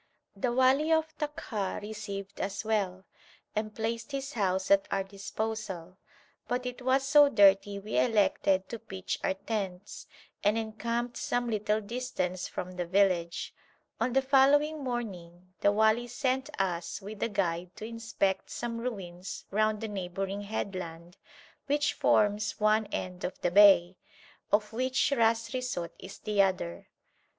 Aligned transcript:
The 0.35 0.51
wali 0.51 0.91
of 0.91 1.15
Takha 1.19 1.79
received 1.83 2.41
us 2.41 2.65
well, 2.65 3.05
and 3.55 3.75
placed 3.75 4.11
his 4.11 4.33
house 4.33 4.71
at 4.71 4.87
our 4.89 5.03
disposal, 5.03 5.95
but 6.47 6.65
it 6.65 6.81
was 6.81 7.03
so 7.05 7.29
dirty 7.29 7.77
we 7.77 7.99
elected 7.99 8.67
to 8.69 8.79
pitch 8.79 9.19
our 9.23 9.35
tents, 9.35 10.07
and 10.43 10.57
encamped 10.57 11.17
some 11.17 11.51
little 11.51 11.81
distance 11.81 12.47
from 12.47 12.71
the 12.71 12.87
village. 12.87 13.53
On 13.99 14.13
the 14.13 14.23
following 14.23 14.83
morning 14.83 15.53
the 15.61 15.71
wali 15.71 16.07
sent 16.07 16.49
us 16.59 16.99
with 16.99 17.21
a 17.21 17.29
guide 17.29 17.69
to 17.75 17.85
inspect 17.85 18.49
some 18.49 18.79
ruins 18.79 19.45
round 19.51 19.81
the 19.81 19.87
neighbouring 19.87 20.41
headland 20.41 21.17
which 21.67 21.93
forms 21.93 22.59
one 22.59 22.87
end 22.87 23.23
of 23.23 23.39
the 23.41 23.51
bay, 23.51 23.97
of 24.51 24.73
which 24.73 25.13
Ras 25.15 25.51
Risout 25.51 25.91
is 25.99 26.17
the 26.17 26.41
other. 26.41 26.87